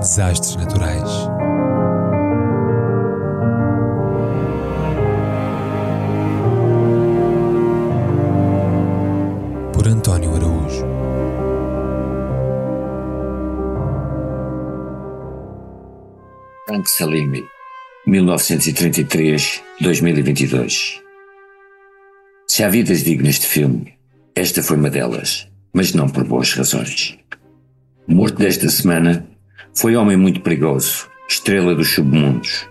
[0.00, 1.10] Desastres naturais.
[9.74, 10.86] Por António Araújo.
[16.68, 17.44] Frank Salimi,
[18.06, 21.00] 1933-2022.
[22.46, 23.98] Se há vidas dignas de filme,
[24.36, 27.18] esta foi uma delas, mas não por boas razões.
[28.06, 29.26] Morto desta semana
[29.74, 32.66] foi homem muito perigoso, estrela dos submundos.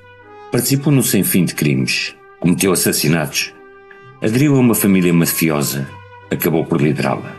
[0.51, 3.53] Participou no sem fim de crimes, cometeu assassinatos,
[4.21, 5.87] aderiu a uma família mafiosa,
[6.31, 7.35] acabou por liderá-la.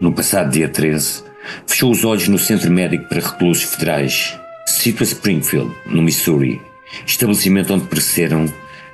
[0.00, 1.24] No passado dia 13,
[1.66, 6.60] fechou os olhos no Centro Médico para Reclusos Federais, Sito Springfield, no Missouri,
[7.06, 8.46] estabelecimento onde pereceram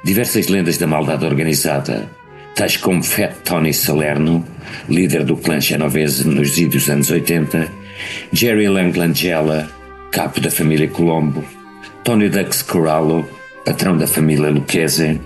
[0.05, 2.11] diversas lendas da maldade organizada,
[2.55, 4.45] tais como Fat Tony Salerno,
[4.89, 7.69] líder do clã Genovese nos idos anos 80,
[8.33, 9.69] Jerry Langlangella,
[10.11, 11.45] capo da família Colombo,
[12.05, 13.29] Tony Dux Corallo,
[13.65, 15.21] patrão da família Lucchese,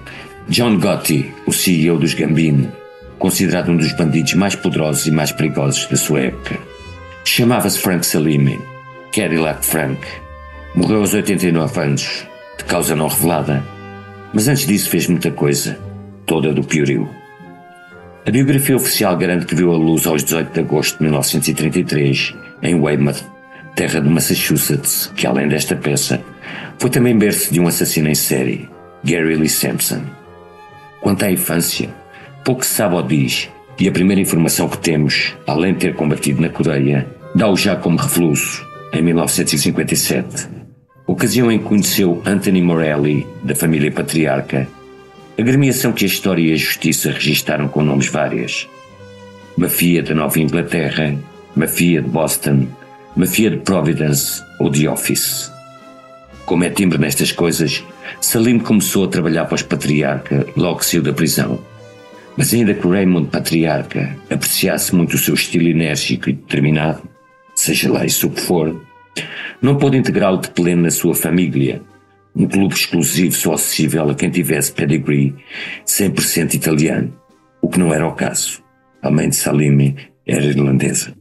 [0.49, 2.71] John Gotti, o CEO dos Gambino,
[3.19, 6.59] considerado um dos bandidos mais poderosos e mais perigosos da sua época.
[7.25, 8.59] Chamava-se Frank Salimi,
[9.13, 10.01] Cadillac Frank.
[10.75, 12.27] Morreu aos 89 anos,
[12.59, 13.65] de causa não revelada,
[14.33, 15.79] mas antes disso fez muita coisa,
[16.27, 17.09] toda do piorio.
[18.27, 22.75] A biografia oficial garante que viu a luz aos 18 de agosto de 1933, em
[22.75, 23.23] Weymouth,
[23.77, 26.21] terra de Massachusetts, que além desta peça,
[26.79, 28.69] foi também berço de um assassino em série,
[29.05, 30.03] Gary Lee Sampson.
[31.01, 31.89] Quanto à infância,
[32.45, 33.49] pouco se sabe ou diz,
[33.79, 37.99] e a primeira informação que temos, além de ter combatido na Coreia, dá-o já como
[37.99, 40.49] revoluço, em 1957,
[41.07, 44.67] ocasião em que conheceu Anthony Morelli, da família patriarca,
[45.39, 48.69] agremiação que a história e a justiça registaram com nomes várias.
[49.57, 51.17] Mafia da Nova Inglaterra,
[51.55, 52.67] Mafia de Boston,
[53.15, 55.51] Mafia de Providence ou The Office.
[56.45, 57.83] Como é timbre nestas coisas,
[58.21, 61.59] Salim começou a trabalhar para os Patriarca logo que saiu da prisão.
[62.37, 67.03] Mas ainda que o Raymond Patriarca apreciasse muito o seu estilo enérgico e determinado,
[67.55, 68.79] seja lá isso o que for,
[69.61, 71.81] não pôde integrá-lo de pleno na sua família,
[72.37, 75.35] um clube exclusivo só acessível a quem tivesse pedigree
[75.87, 77.13] 100% italiano,
[77.63, 78.63] o que não era o caso.
[79.03, 81.15] A mãe de Salimi era irlandesa.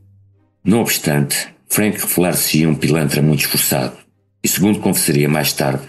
[0.63, 3.95] Não obstante, Frank revelar-se um pilantra muito esforçado
[4.43, 5.83] e, segundo confessaria mais tarde,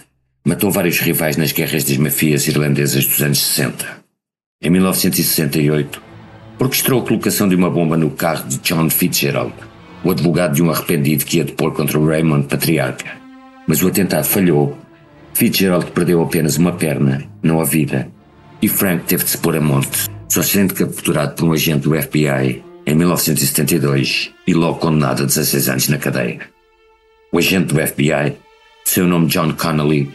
[0.46, 4.04] matou vários rivais nas guerras das mafias irlandesas dos anos 60.
[4.62, 6.02] Em 1968,
[6.58, 9.52] orquestrou a colocação de uma bomba no carro de John Fitzgerald,
[10.04, 13.10] o advogado de um arrependido que ia depor contra o Raymond Patriarca.
[13.66, 14.85] Mas o atentado falhou.
[15.36, 18.10] Fitzgerald perdeu apenas uma perna, não a vida,
[18.62, 21.94] e Frank teve de se pôr a monte, só sendo capturado por um agente do
[21.94, 26.40] FBI em 1972 e logo condenado a 16 anos na cadeia.
[27.30, 28.34] O agente do FBI,
[28.86, 30.10] seu nome John Connolly,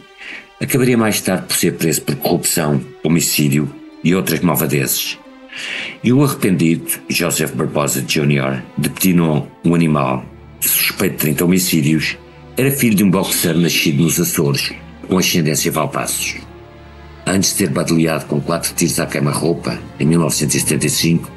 [0.60, 3.72] acabaria mais tarde por ser preso por corrupção, homicídio
[4.02, 5.20] e outras malvadezes.
[6.02, 10.26] E o arrependido, Joseph Barbosa Jr., de Petinon, um animal,
[10.58, 12.18] suspeito de 30 homicídios,
[12.56, 14.72] era filho de um boxer nascido nos Açores,
[15.08, 16.36] com ascendência Valpassos.
[17.26, 21.30] Antes de ser badaleado com quatro tiros à queima-roupa, em 1975,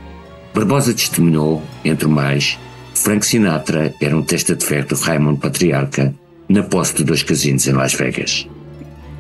[0.53, 2.57] Barbosa testemunhou, entre mais,
[2.95, 6.15] Frank Sinatra era um testa de ferro de Raymond Patriarca
[6.47, 8.47] na posse de dois casinos em Las Vegas.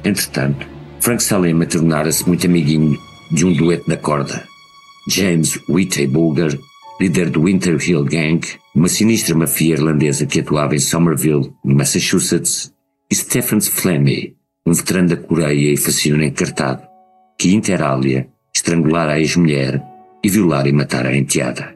[0.03, 0.65] Entretanto,
[1.01, 2.97] Frank Salema tornara-se muito amiguinho
[3.31, 4.47] de um dueto na corda.
[5.07, 6.57] James Whitey Bulger,
[6.99, 8.39] líder do Winter Hill Gang,
[8.73, 12.71] uma sinistra mafia irlandesa que atuava em Somerville, no Massachusetts,
[13.15, 14.35] Stephen Flemmy,
[14.65, 16.85] um veterano da Coreia e fascínio encartado,
[17.39, 19.81] que inter alia estrangulara a ex-mulher
[20.21, 21.73] e violar e matar a enteada.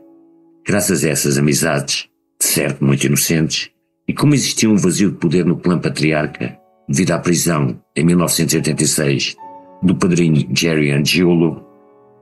[0.67, 2.09] Graças a essas amizades,
[2.41, 3.69] de certo muito inocentes,
[4.05, 6.57] e como existia um vazio de poder no clã patriarca,
[6.89, 9.37] devido à prisão, em 1986,
[9.81, 11.65] do padrinho Jerry Angiolo,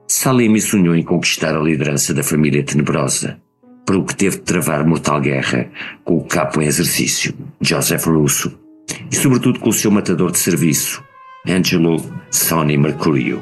[0.07, 3.41] Salimi sonhou em conquistar a liderança da família tenebrosa,
[3.83, 5.71] para o que teve de travar mortal guerra
[6.03, 8.66] com o capo em exercício, Joseph Russo,
[9.11, 11.03] e sobretudo com o seu matador de serviço,
[11.47, 13.41] Angelo Sonny Mercurio.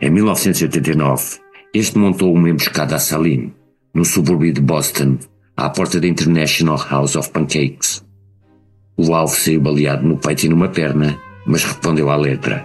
[0.00, 1.38] Em 1989,
[1.74, 3.52] este montou uma emboscada a Salim,
[3.94, 5.18] no subúrbio de Boston,
[5.56, 8.04] à porta da International House of Pancakes.
[8.96, 12.64] O alvo saiu baleado no peito e numa perna, mas respondeu à letra.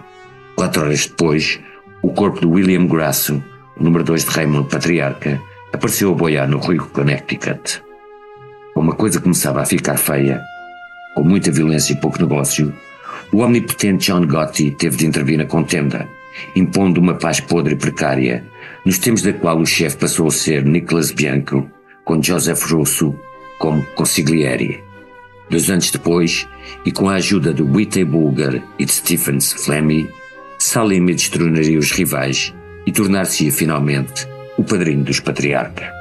[0.55, 1.59] Quatro horas depois,
[2.01, 3.41] o corpo de William Grasso,
[3.79, 5.41] número 2 de Raymond Patriarca,
[5.71, 7.81] apareceu a boiar no Rio Connecticut.
[8.75, 10.41] Uma coisa começava a ficar feia.
[11.17, 12.71] Com muita violência e pouco negócio,
[13.33, 16.07] o omnipotente John Gotti teve de intervir na contenda,
[16.55, 18.45] impondo uma paz podre e precária,
[18.85, 21.67] nos tempos da qual o chefe passou a ser Nicholas Bianco,
[22.05, 23.19] com Joseph Russo
[23.57, 24.83] como consigliere.
[25.49, 26.47] Dois anos depois,
[26.85, 30.07] e com a ajuda de Whitney Bulgar e de Stephens Flemmy,
[30.59, 32.53] Salim destronaria os rivais
[32.85, 35.91] e tornar-se-ia finalmente o padrinho dos patriarca.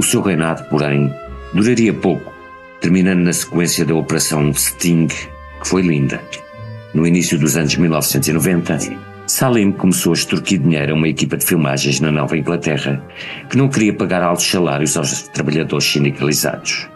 [0.00, 1.14] O seu reinado, porém,
[1.54, 2.39] duraria pouco,
[2.80, 6.20] terminando na sequência da Operação Sting, que foi linda.
[6.94, 8.78] No início dos anos 1990,
[9.26, 13.00] Salim começou a extorquir dinheiro a uma equipa de filmagens na Nova Inglaterra
[13.48, 16.88] que não queria pagar altos salários aos trabalhadores sindicalizados.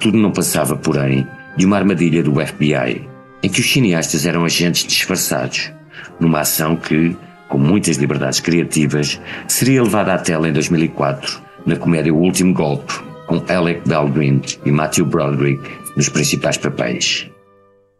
[0.00, 1.26] Tudo não passava, porém,
[1.56, 3.08] de uma armadilha do FBI,
[3.42, 5.70] em que os cineastas eram agentes disfarçados,
[6.18, 7.16] numa ação que,
[7.48, 13.09] com muitas liberdades criativas, seria levada à tela em 2004 na comédia O Último Golpe,
[13.30, 15.62] com Alec Baldwin e Matthew Broderick
[15.96, 17.30] nos principais papéis.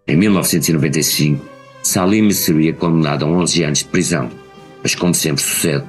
[0.09, 1.47] Em 1995,
[1.85, 4.29] Salim seria condenado a 11 anos de prisão,
[4.83, 5.85] mas como sempre sucede,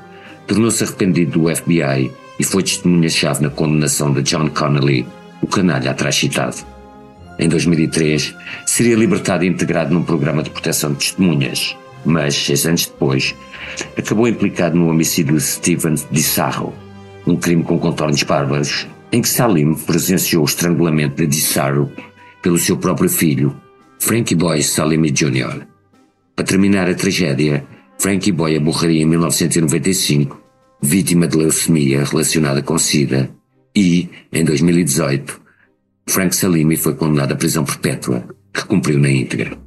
[0.45, 5.07] tornou-se arrependido do FBI e foi testemunha-chave na condenação de John Connolly,
[5.41, 6.57] o canalha atrás citado.
[7.39, 8.35] Em 2003,
[8.67, 13.35] seria libertado e integrado num programa de proteção de testemunhas, mas, seis anos depois,
[13.97, 16.75] acabou implicado no homicídio de Steven DiSarro,
[17.25, 21.91] um crime com contornos bárbaros, em que Salim presenciou o estrangulamento de DiSarro
[22.41, 23.55] pelo seu próprio filho,
[23.99, 25.65] Frankie Boy Salim Jr.
[26.35, 27.65] Para terminar a tragédia,
[27.99, 30.41] Frankie Boy morreria em 1995,
[30.81, 33.29] vítima de leucemia relacionada com SIDA,
[33.75, 35.39] e, em 2018,
[36.07, 39.57] Frank Salimi foi condenado à prisão perpétua, que cumpriu na íntegra.